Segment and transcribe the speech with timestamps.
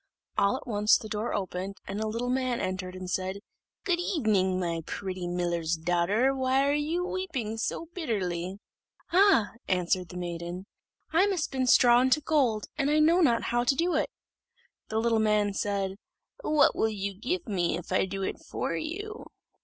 [0.35, 3.37] All at once the door opened, and a little man entered, and said,
[3.83, 8.57] "Good evening, my pretty miller's daughter why are you weeping so bitterly?"
[9.13, 10.65] "Ah!" answered the maiden,
[11.13, 14.09] "I must spin straw into gold, and know not how to do it."
[14.89, 15.97] The little man said,
[16.41, 19.25] "What will you give me if I do it for you?"